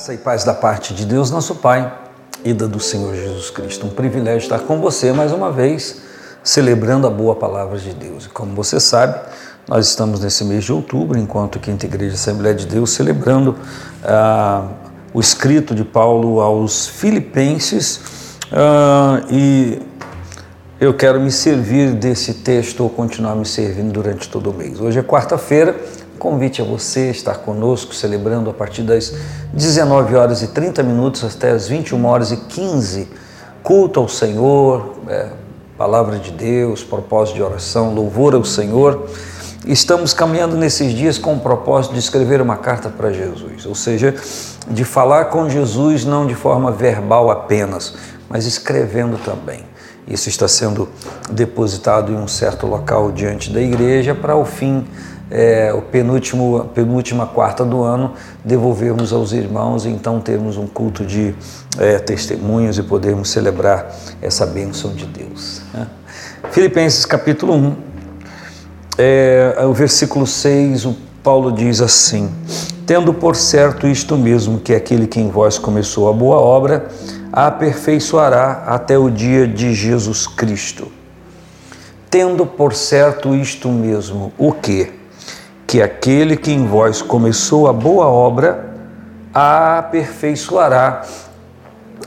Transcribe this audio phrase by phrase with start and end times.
[0.00, 1.92] Graça e paz da parte de Deus, nosso Pai,
[2.42, 3.86] e da do Senhor Jesus Cristo.
[3.86, 6.00] Um privilégio estar com você mais uma vez,
[6.42, 8.24] celebrando a boa palavra de Deus.
[8.24, 9.20] E como você sabe,
[9.68, 13.58] nós estamos nesse mês de outubro, enquanto Quinta Igreja Assembleia de Deus, celebrando
[14.02, 14.68] ah,
[15.12, 18.00] o escrito de Paulo aos Filipenses.
[18.50, 19.82] Ah, e
[20.80, 24.80] eu quero me servir desse texto ou continuar me servindo durante todo o mês.
[24.80, 25.76] Hoje é quarta-feira
[26.20, 29.14] Convite a você estar conosco, celebrando a partir das
[29.54, 33.08] 19 horas e 30 minutos até as 21 horas e 15,
[33.62, 35.28] culto ao Senhor, é,
[35.78, 39.08] palavra de Deus, propósito de oração, louvor ao Senhor.
[39.64, 44.14] Estamos caminhando nesses dias com o propósito de escrever uma carta para Jesus, ou seja,
[44.68, 47.94] de falar com Jesus não de forma verbal apenas,
[48.28, 49.64] mas escrevendo também.
[50.06, 50.86] Isso está sendo
[51.30, 54.86] depositado em um certo local diante da igreja para o fim
[55.30, 61.04] é, o penúltimo, penúltima quarta do ano, devolvermos aos irmãos e então termos um culto
[61.04, 61.34] de
[61.78, 65.62] é, testemunhos e podermos celebrar essa bênção de Deus.
[65.72, 65.86] Né?
[66.50, 67.76] Filipenses capítulo 1,
[68.98, 72.30] é, o versículo 6, o Paulo diz assim:
[72.86, 76.88] Tendo por certo isto mesmo, que aquele que em vós começou a boa obra,
[77.32, 80.88] a aperfeiçoará até o dia de Jesus Cristo.
[82.10, 84.99] Tendo por certo isto mesmo, o que?
[85.70, 88.74] Que aquele que em vós começou a boa obra
[89.32, 91.02] a aperfeiçoará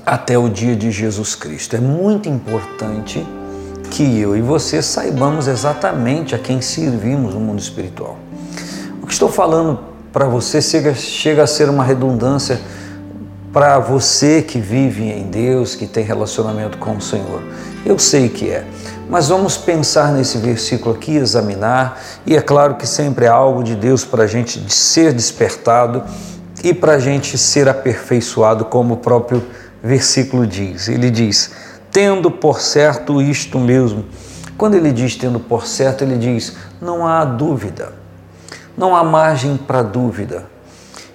[0.05, 1.73] até o dia de Jesus Cristo.
[1.73, 3.25] É muito importante
[3.89, 8.17] que eu e você saibamos exatamente a quem servimos no mundo espiritual.
[9.01, 9.79] O que estou falando
[10.11, 12.59] para você chega, chega a ser uma redundância
[13.53, 17.41] para você que vive em Deus, que tem relacionamento com o Senhor.
[17.85, 18.65] Eu sei que é.
[19.13, 23.75] Mas vamos pensar nesse versículo aqui, examinar, e é claro que sempre é algo de
[23.75, 26.03] Deus para a gente ser despertado
[26.63, 29.45] e para a gente ser aperfeiçoado, como o próprio
[29.83, 30.87] versículo diz.
[30.87, 31.51] Ele diz:
[31.91, 34.03] tendo por certo isto mesmo.
[34.57, 37.93] Quando ele diz tendo por certo, ele diz: não há dúvida,
[38.75, 40.45] não há margem para dúvida.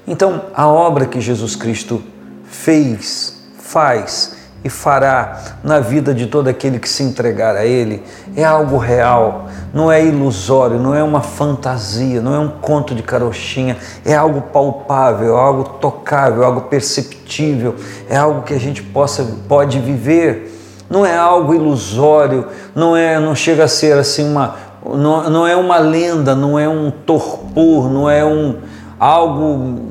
[0.06, 2.00] Então, a obra que Jesus Cristo
[2.44, 8.03] fez, faz, e fará na vida de todo aquele que se entregar a Ele.
[8.37, 13.03] É algo real, não é ilusório, não é uma fantasia, não é um conto de
[13.03, 17.77] carochinha, é algo palpável, é algo tocável, é algo perceptível,
[18.09, 20.55] é algo que a gente possa, pode viver.
[20.91, 25.55] Não é algo ilusório, não é, não chega a ser assim uma, não, não é
[25.55, 28.57] uma lenda, não é um torpor, não é um
[28.99, 29.91] algo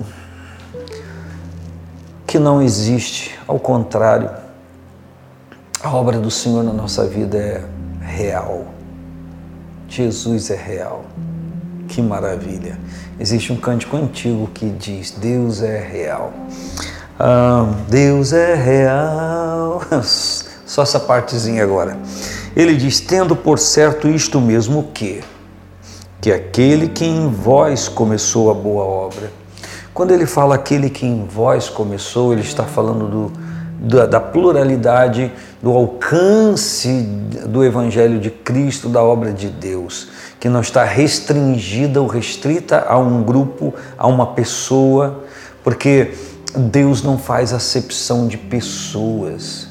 [2.25, 4.46] que não existe, ao contrário
[5.87, 7.63] a obra do Senhor na nossa vida é
[8.01, 8.65] real.
[9.87, 11.05] Jesus é real.
[11.87, 12.77] Que maravilha.
[13.17, 16.33] Existe um cântico antigo que diz: Deus é real.
[17.17, 19.81] Ah, Deus é real.
[20.03, 21.97] Só essa partezinha agora.
[22.53, 25.23] Ele diz: Tendo por certo isto mesmo que,
[26.19, 29.31] que aquele que em vós começou a boa obra.
[29.93, 33.47] Quando ele fala aquele que em vós começou, ele está falando do
[33.79, 35.31] da, da, pluralidade,
[35.61, 37.01] do alcance
[37.47, 40.07] do Evangelho de Cristo, da obra de Deus,
[40.39, 45.23] que não está restringida ou restrita a um grupo, a uma pessoa,
[45.63, 46.13] porque
[46.55, 49.67] Deus não faz acepção de pessoas.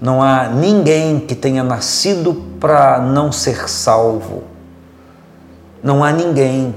[0.00, 4.44] Não há ninguém que tenha nascido para não ser salvo.
[5.82, 6.74] Não há ninguém.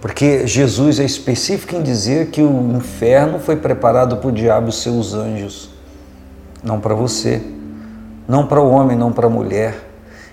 [0.00, 4.72] Porque Jesus é específico em dizer que o inferno foi preparado para o diabo e
[4.72, 5.76] seus anjos
[6.66, 7.40] não para você,
[8.28, 9.88] não para o homem, não para a mulher.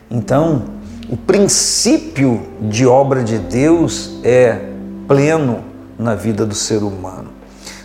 [0.09, 0.64] Então,
[1.09, 4.70] o princípio de obra de Deus é
[5.08, 5.64] pleno
[5.98, 7.30] na vida do ser humano.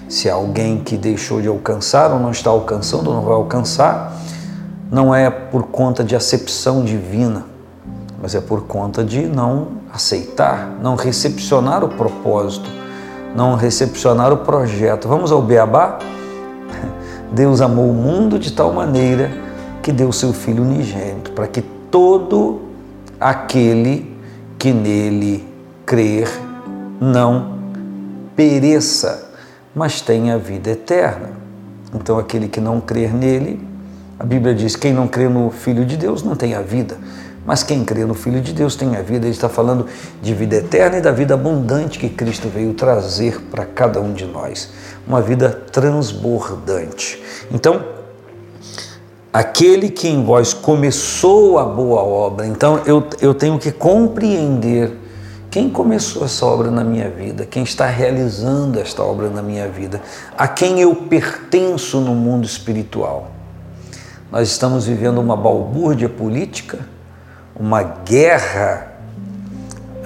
[0.08, 4.16] Se alguém que deixou de alcançar ou não está alcançando ou não vai alcançar,
[4.90, 7.44] não é por conta de acepção divina,
[8.22, 12.70] mas é por conta de não aceitar, não recepcionar o propósito,
[13.36, 15.06] não recepcionar o projeto.
[15.06, 15.98] Vamos ao beabá?
[17.32, 19.47] Deus amou o mundo de tal maneira
[19.88, 22.60] que deu seu Filho unigênito, para que todo
[23.18, 24.14] aquele
[24.58, 25.48] que nele
[25.86, 26.28] crer
[27.00, 27.58] não
[28.36, 29.32] pereça,
[29.74, 31.30] mas tenha vida eterna.
[31.94, 33.66] Então, aquele que não crer nele,
[34.18, 36.98] a Bíblia diz: quem não crê no Filho de Deus não tem a vida.
[37.46, 39.24] Mas quem crê no Filho de Deus tem a vida.
[39.24, 39.86] Ele está falando
[40.20, 44.26] de vida eterna e da vida abundante que Cristo veio trazer para cada um de
[44.26, 44.68] nós.
[45.06, 47.22] Uma vida transbordante.
[47.50, 47.96] Então,
[49.32, 54.96] aquele que em vós começou a boa obra, então eu, eu tenho que compreender
[55.50, 60.00] quem começou essa obra na minha vida, quem está realizando esta obra na minha vida,
[60.36, 63.30] a quem eu pertenço no mundo espiritual.
[64.30, 66.80] Nós estamos vivendo uma balbúrdia política,
[67.56, 68.92] uma guerra,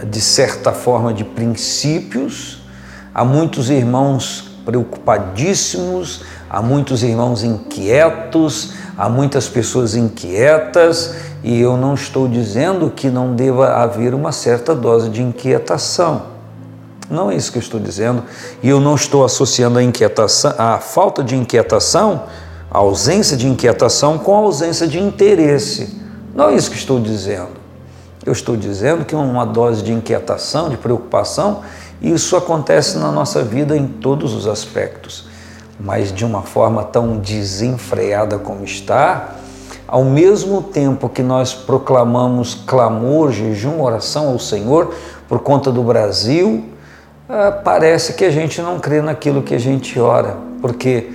[0.08, 2.62] de certa forma, de princípios.
[3.12, 11.94] Há muitos irmãos preocupadíssimos, há muitos irmãos inquietos, há muitas pessoas inquietas e eu não
[11.94, 16.32] estou dizendo que não deva haver uma certa dose de inquietação.
[17.10, 18.22] Não é isso que eu estou dizendo.
[18.62, 22.24] E eu não estou associando a inquietação, a falta de inquietação,
[22.70, 26.00] a ausência de inquietação com a ausência de interesse.
[26.34, 27.60] Não é isso que estou dizendo.
[28.24, 31.62] Eu estou dizendo que uma dose de inquietação, de preocupação,
[32.00, 35.26] isso acontece na nossa vida em todos os aspectos,
[35.78, 39.36] mas de uma forma tão desenfreada como está,
[39.86, 44.94] ao mesmo tempo que nós proclamamos clamor, jejum, oração ao Senhor
[45.28, 46.64] por conta do Brasil,
[47.28, 51.10] ah, parece que a gente não crê naquilo que a gente ora, porque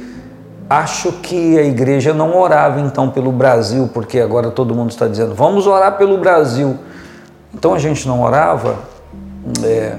[0.69, 5.33] acho que a igreja não orava então pelo Brasil, porque agora todo mundo está dizendo
[5.33, 6.77] vamos orar pelo Brasil.
[7.54, 8.75] Então a gente não orava,
[9.63, 9.95] é,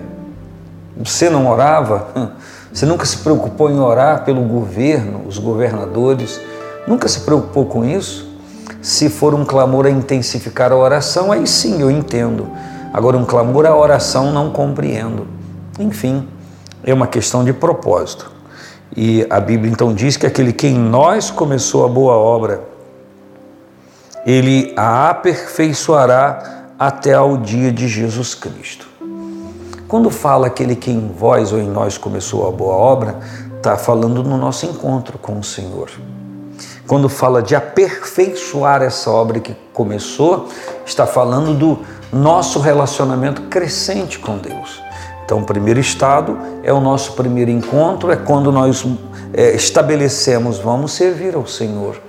[0.97, 2.09] você não orava,
[2.73, 6.41] você nunca se preocupou em orar pelo governo, os governadores,
[6.87, 8.29] nunca se preocupou com isso?
[8.81, 12.49] Se for um clamor a intensificar a oração, aí sim eu entendo.
[12.93, 15.26] Agora, um clamor à oração, não compreendo.
[15.79, 16.29] Enfim,
[16.85, 18.31] é uma questão de propósito.
[18.97, 22.62] E a Bíblia então diz que aquele que em nós começou a boa obra,
[24.25, 28.88] ele a aperfeiçoará até ao dia de Jesus Cristo.
[29.88, 33.19] Quando fala aquele que em vós ou em nós começou a boa obra,
[33.56, 35.90] está falando no nosso encontro com o Senhor.
[36.87, 40.46] Quando fala de aperfeiçoar essa obra que começou,
[40.85, 41.79] está falando do
[42.12, 44.82] nosso relacionamento crescente com Deus.
[45.25, 48.85] Então, o primeiro estado é o nosso primeiro encontro, é quando nós
[49.32, 52.08] é, estabelecemos, vamos servir ao Senhor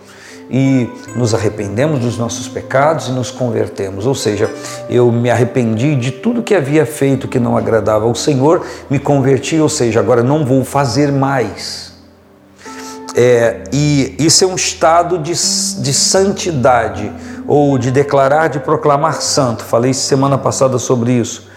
[0.50, 4.06] e nos arrependemos dos nossos pecados e nos convertemos.
[4.06, 4.50] Ou seja,
[4.90, 9.60] eu me arrependi de tudo que havia feito que não agradava ao Senhor, me converti,
[9.60, 11.94] ou seja, agora não vou fazer mais.
[13.16, 17.12] É, e isso é um estado de, de santidade,
[17.48, 19.64] ou de declarar, de proclamar santo.
[19.64, 21.48] Falei semana passada sobre isso.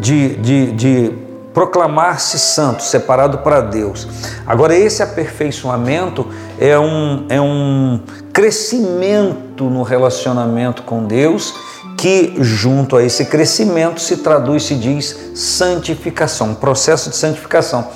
[0.00, 1.27] De, de, de
[1.58, 4.06] proclamar-se santo, separado para Deus.
[4.46, 6.24] Agora, esse aperfeiçoamento
[6.56, 8.00] é um, é um
[8.32, 11.52] crescimento no relacionamento com Deus,
[11.96, 17.88] que junto a esse crescimento se traduz, se diz santificação, um processo de santificação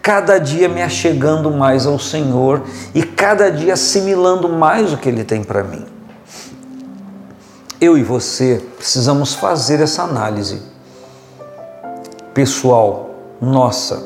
[0.00, 2.62] cada dia me achegando mais ao Senhor
[2.94, 5.84] e cada dia assimilando mais o que Ele tem para mim.
[7.78, 10.62] Eu e você precisamos fazer essa análise
[12.32, 13.09] pessoal,
[13.40, 14.04] nossa,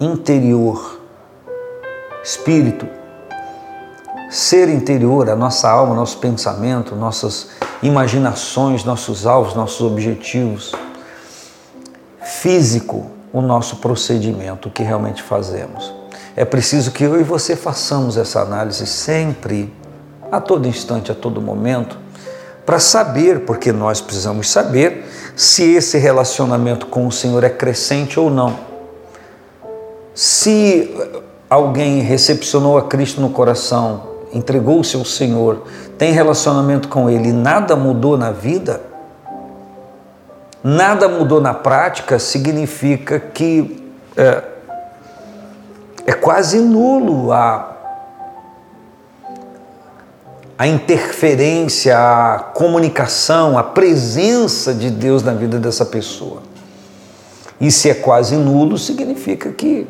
[0.00, 1.00] interior,
[2.24, 2.86] espírito,
[4.30, 7.48] ser interior, a nossa alma, nosso pensamento, nossas
[7.82, 10.72] imaginações, nossos alvos, nossos objetivos,
[12.22, 15.92] físico, o nosso procedimento, o que realmente fazemos.
[16.34, 19.72] É preciso que eu e você façamos essa análise sempre,
[20.30, 21.98] a todo instante, a todo momento,
[22.64, 25.06] para saber, porque nós precisamos saber
[25.38, 28.58] se esse relacionamento com o Senhor é crescente ou não.
[30.12, 30.92] Se
[31.48, 34.02] alguém recepcionou a Cristo no coração,
[34.32, 35.62] entregou-se ao Senhor,
[35.96, 38.82] tem relacionamento com Ele nada mudou na vida,
[40.60, 43.80] nada mudou na prática, significa que
[44.16, 44.42] é,
[46.04, 47.76] é quase nulo a,
[50.58, 56.42] a interferência, a comunicação, a presença de Deus na vida dessa pessoa.
[57.60, 59.86] E se é quase nulo, significa que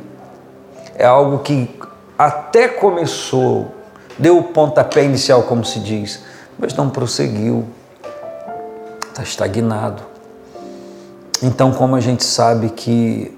[0.95, 1.71] é algo que
[2.19, 3.73] até começou,
[4.19, 6.23] deu o pontapé inicial, como se diz,
[6.59, 7.65] mas não prosseguiu,
[9.09, 10.03] está estagnado.
[11.43, 13.35] Então, como a gente sabe que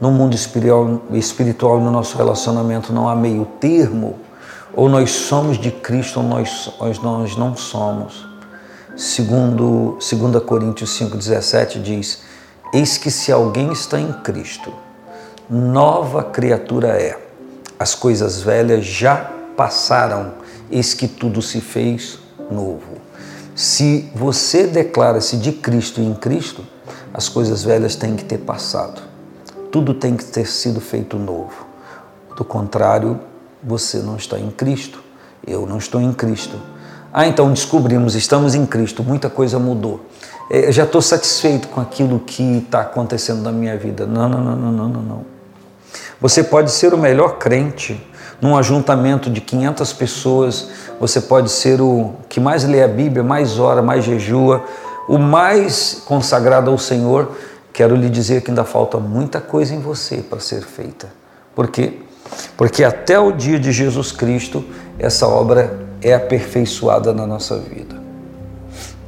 [0.00, 4.18] no mundo espiritual, espiritual no nosso relacionamento não há meio termo,
[4.74, 6.70] ou nós somos de Cristo ou nós,
[7.02, 8.26] nós não somos.
[8.96, 12.22] Segundo 2 Coríntios 5,17 diz:
[12.72, 14.72] Eis que se alguém está em Cristo,
[15.48, 17.18] nova criatura é.
[17.78, 20.34] As coisas velhas já passaram,
[20.70, 22.18] eis que tudo se fez
[22.50, 22.98] novo.
[23.54, 26.64] Se você declara-se de Cristo e em Cristo,
[27.12, 29.02] as coisas velhas têm que ter passado.
[29.70, 31.66] Tudo tem que ter sido feito novo.
[32.36, 33.20] Do contrário,
[33.62, 35.02] você não está em Cristo.
[35.46, 36.56] Eu não estou em Cristo.
[37.12, 40.00] Ah, então descobrimos, estamos em Cristo, muita coisa mudou.
[40.48, 44.06] é, já estou satisfeito com aquilo que está acontecendo na minha vida.
[44.06, 45.26] Não, não, não, não, não, não.
[46.20, 48.00] Você pode ser o melhor crente
[48.40, 53.58] num ajuntamento de 500 pessoas, você pode ser o que mais lê a Bíblia, mais
[53.58, 54.64] ora, mais jejua,
[55.08, 57.32] o mais consagrado ao Senhor.
[57.72, 61.08] Quero lhe dizer que ainda falta muita coisa em você para ser feita.
[61.54, 62.00] Por quê?
[62.56, 64.64] Porque até o dia de Jesus Cristo,
[64.98, 68.00] essa obra é aperfeiçoada na nossa vida.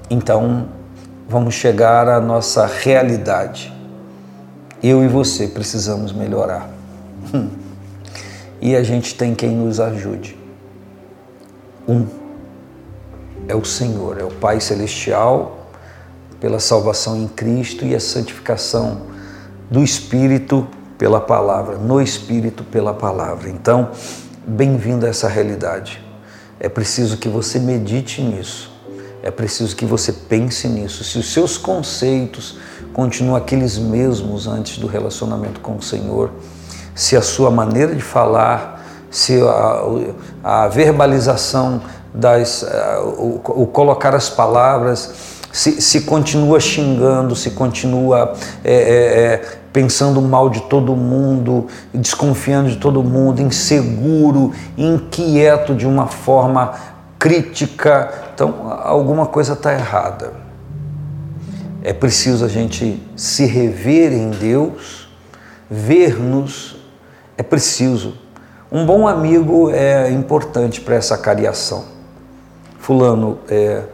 [0.09, 0.69] Então,
[1.29, 3.73] vamos chegar à nossa realidade.
[4.83, 6.69] Eu e você precisamos melhorar.
[8.61, 10.39] E a gente tem quem nos ajude.
[11.89, 12.07] Um
[13.49, 15.67] é o Senhor, é o Pai Celestial,
[16.41, 19.03] pela salvação em Cristo e a santificação
[19.71, 20.67] do Espírito
[21.03, 23.51] pela palavra, no Espírito pela palavra.
[23.51, 23.89] Então,
[24.47, 26.01] bem-vindo a essa realidade.
[26.61, 28.71] É preciso que você medite nisso.
[29.21, 31.03] É preciso que você pense nisso.
[31.03, 32.57] Se os seus conceitos
[32.93, 36.31] continuam aqueles mesmos antes do relacionamento com o Senhor,
[36.95, 39.83] se a sua maneira de falar, se a,
[40.45, 41.83] a verbalização
[42.15, 42.65] das,
[43.19, 45.13] o, o, colocar as palavras,
[45.53, 52.69] se, se continua xingando, se continua é, é, é, pensando mal de todo mundo, desconfiando
[52.69, 56.75] de todo mundo, inseguro, inquieto de uma forma
[57.19, 60.33] crítica, então alguma coisa está errada.
[61.83, 65.09] É preciso a gente se rever em Deus,
[65.71, 66.77] ver-nos
[67.37, 68.15] é preciso.
[68.71, 71.85] Um bom amigo é importante para essa cariação.
[72.79, 73.85] Fulano, é,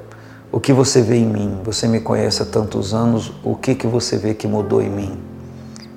[0.50, 1.61] o que você vê em mim?
[1.64, 5.27] Você me conhece há tantos anos, o que, que você vê que mudou em mim?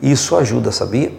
[0.02, 1.14] Isso ajuda, sabia?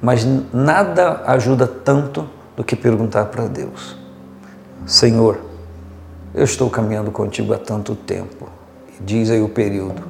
[0.00, 3.96] Mas nada ajuda tanto do que perguntar para Deus:
[4.86, 5.40] Senhor,
[6.34, 8.48] eu estou caminhando contigo há tanto tempo,
[9.00, 10.02] diz aí o período,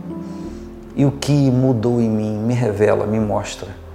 [0.95, 2.39] e o que mudou em mim?
[2.39, 3.89] Me revela, me mostra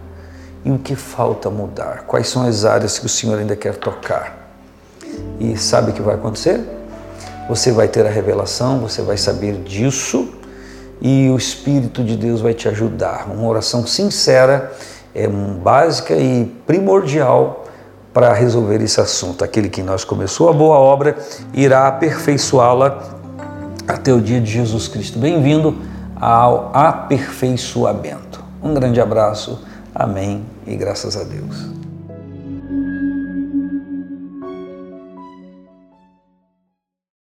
[0.66, 4.52] e o que falta mudar, quais são as áreas que o Senhor ainda quer tocar.
[5.40, 6.62] E sabe o que vai acontecer?
[7.50, 10.34] Você vai ter a revelação, você vai saber disso
[11.04, 13.28] e o Espírito de Deus vai te ajudar.
[13.30, 14.72] Uma oração sincera
[15.14, 17.66] é básica e primordial
[18.14, 19.44] para resolver esse assunto.
[19.44, 21.18] Aquele que nós começou a boa obra
[21.54, 23.20] irá aperfeiçoá-la
[23.88, 25.20] até o dia de Jesus Cristo.
[25.20, 25.78] Bem-vindo
[26.16, 28.42] ao aperfeiçoamento.
[28.64, 29.60] Um grande abraço
[29.94, 31.83] Amém e graças a Deus.